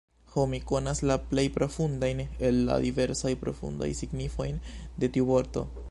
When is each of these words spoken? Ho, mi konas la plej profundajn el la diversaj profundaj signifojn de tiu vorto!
Ho, 0.33 0.43
mi 0.51 0.59
konas 0.69 1.01
la 1.11 1.17
plej 1.33 1.43
profundajn 1.57 2.23
el 2.49 2.57
la 2.71 2.79
diversaj 2.87 3.35
profundaj 3.45 3.91
signifojn 4.03 4.63
de 5.05 5.13
tiu 5.19 5.31
vorto! 5.33 5.69